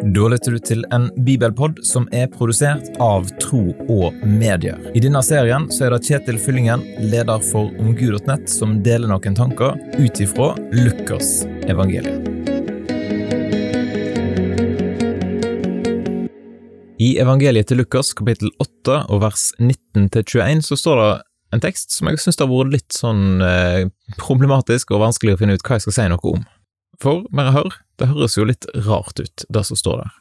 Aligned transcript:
Da 0.00 0.28
lytter 0.32 0.54
du 0.56 0.58
til 0.64 0.84
en 0.96 1.10
bibelpod 1.26 1.82
som 1.84 2.06
er 2.16 2.30
produsert 2.32 2.86
av 3.04 3.26
Tro 3.36 3.74
og 3.92 4.22
Medier. 4.24 4.78
I 4.96 5.00
denne 5.04 5.20
serien 5.20 5.66
så 5.68 5.84
er 5.86 5.92
det 5.92 6.06
Kjetil 6.08 6.38
Fyllingen, 6.40 6.80
leder 7.12 7.42
for 7.44 7.68
omgud.nett, 7.76 8.46
som 8.48 8.78
deler 8.80 9.10
noen 9.12 9.36
tanker 9.36 9.76
ut 9.98 10.20
ifra 10.24 10.54
Lukas 10.72 11.42
evangelium. 11.68 12.24
I 16.96 17.10
evangeliet 17.20 17.68
til 17.68 17.82
Lukas 17.82 18.14
kapittel 18.16 18.48
8 18.56 19.02
og 19.12 19.20
vers 19.26 19.50
19-21 19.60 20.64
så 20.64 20.80
står 20.80 21.02
det 21.02 21.10
en 21.52 21.64
tekst 21.66 21.92
som 21.92 22.08
jeg 22.08 22.22
syns 22.24 22.40
har 22.40 22.48
vært 22.48 22.72
litt 22.72 22.96
sånn 22.96 23.44
eh, 23.44 23.84
problematisk 24.16 24.94
og 24.94 25.04
vanskelig 25.04 25.36
å 25.36 25.42
finne 25.42 25.60
ut 25.60 25.66
hva 25.66 25.76
jeg 25.76 25.90
skal 25.90 25.98
si 25.98 26.08
noe 26.14 26.34
om. 26.38 26.48
For, 27.00 27.24
bare 27.32 27.54
hør, 27.54 27.76
det 27.96 28.10
høres 28.10 28.36
jo 28.36 28.44
litt 28.48 28.66
rart 28.86 29.20
ut, 29.20 29.44
det 29.48 29.64
som 29.68 29.78
står 29.78 30.02
der. 30.02 30.12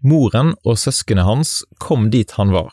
Moren 0.00 0.54
og 0.64 0.78
søskene 0.80 1.26
hans 1.26 1.60
kom 1.82 2.08
dit 2.14 2.30
han 2.38 2.54
var, 2.54 2.72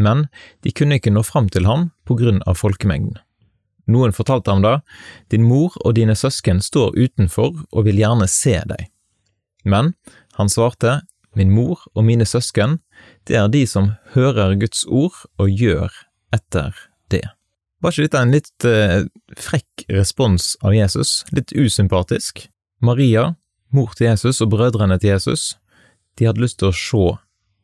men 0.00 0.28
de 0.64 0.72
kunne 0.72 0.96
ikke 1.00 1.12
nå 1.12 1.24
fram 1.26 1.50
til 1.52 1.66
ham 1.68 1.90
på 2.08 2.16
grunn 2.20 2.40
av 2.48 2.60
folkemengden. 2.62 3.18
Noen 3.90 4.14
fortalte 4.14 4.54
ham 4.54 4.62
da, 4.62 4.78
din 5.34 5.44
mor 5.44 5.74
og 5.82 5.96
dine 5.98 6.14
søsken 6.16 6.62
står 6.62 6.94
utenfor 6.94 7.64
og 7.72 7.88
vil 7.88 7.98
gjerne 7.98 8.28
se 8.30 8.54
deg. 8.70 8.86
Men 9.66 9.92
han 10.38 10.50
svarte, 10.50 11.00
min 11.34 11.50
mor 11.50 11.82
og 11.96 12.06
mine 12.06 12.26
søsken, 12.28 12.78
det 13.26 13.38
er 13.40 13.50
de 13.50 13.64
som 13.66 13.94
hører 14.14 14.54
Guds 14.60 14.84
ord 14.86 15.24
og 15.40 15.50
gjør 15.50 15.90
etter 16.34 16.76
det. 17.10 17.24
Var 17.82 17.94
ikke 17.94 18.06
dette 18.06 18.22
en 18.22 18.34
litt 18.36 18.66
eh, 18.68 18.98
frekk 19.34 19.86
respons 19.90 20.52
av 20.62 20.76
Jesus, 20.76 21.22
litt 21.34 21.50
usympatisk? 21.56 22.46
Maria, 22.82 23.34
mor 23.72 23.94
til 23.96 24.10
Jesus, 24.10 24.40
og 24.42 24.50
brødrene 24.52 24.98
til 24.98 25.14
Jesus, 25.14 25.56
de 26.18 26.26
hadde 26.28 26.42
lyst 26.42 26.58
til 26.60 26.72
å 26.72 26.76
se 26.76 27.04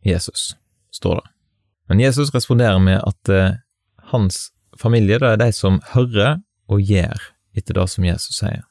Jesus, 0.07 0.53
står 0.95 1.21
det. 1.21 1.27
Men 1.89 2.01
Jesus 2.01 2.33
responderer 2.35 2.79
med 2.79 3.01
at 3.03 3.33
eh, 3.33 3.59
hans 4.13 4.51
familie 4.79 5.19
det 5.21 5.35
er 5.35 5.41
de 5.41 5.51
som 5.53 5.81
hører 5.95 6.39
og 6.69 6.81
gjør 6.85 7.31
etter 7.57 7.81
det 7.81 7.87
som 7.91 8.07
Jesus 8.07 8.41
sier. 8.41 8.65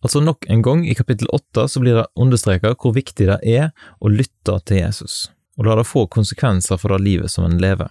Altså 0.00 0.22
Nok 0.24 0.46
en 0.48 0.62
gang 0.64 0.86
i 0.88 0.96
kapittel 0.96 1.28
åtte 1.34 1.66
blir 1.80 1.98
det 1.98 2.08
understreket 2.16 2.78
hvor 2.80 2.94
viktig 2.96 3.26
det 3.28 3.40
er 3.44 3.70
å 4.00 4.12
lytte 4.12 4.56
til 4.68 4.84
Jesus, 4.84 5.28
og 5.58 5.66
la 5.68 5.76
det 5.80 5.88
få 5.88 6.06
konsekvenser 6.08 6.80
for 6.80 6.94
det 6.94 7.04
livet 7.04 7.32
som 7.32 7.44
en 7.44 7.58
lever. 7.60 7.90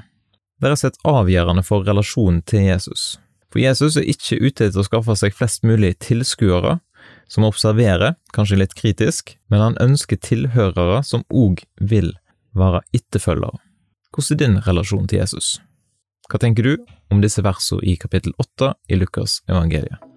Det 0.60 0.72
er 0.72 0.80
sett 0.80 0.98
avgjørende 1.08 1.64
for 1.64 1.86
relasjonen 1.86 2.42
til 2.50 2.66
Jesus, 2.66 3.18
for 3.50 3.62
Jesus 3.62 3.98
er 3.98 4.10
ikke 4.10 4.40
ute 4.42 4.68
etter 4.68 4.82
å 4.82 4.88
skaffe 4.88 5.16
seg 5.18 5.36
flest 5.38 5.66
mulig 5.66 5.96
tilskuere, 6.06 6.80
som 7.30 7.46
observerer, 7.48 8.18
kanskje 8.34 8.60
litt 8.60 8.76
kritisk, 8.78 9.36
men 9.48 9.62
han 9.62 9.80
ønsker 9.82 10.20
tilhørere 10.26 11.04
som 11.06 11.26
òg 11.30 11.64
vil 11.80 12.16
være 12.58 12.82
etterfølgere. 12.98 13.62
Hvordan 14.10 14.36
er 14.36 14.42
din 14.42 14.62
relasjon 14.66 15.08
til 15.08 15.22
Jesus? 15.22 15.60
Hva 16.30 16.42
tenker 16.42 16.66
du 16.66 16.74
om 17.14 17.22
disse 17.22 17.46
versene 17.46 17.86
i 17.86 17.98
kapittel 17.98 18.34
åtte 18.42 18.74
i 18.90 18.98
Lukas 18.98 19.42
evangeliet? 19.50 20.09